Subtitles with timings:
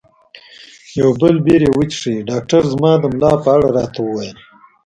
[0.99, 4.37] یو بل بیر وڅښم؟ ډاکټر زما د ملا په اړه راته وویل.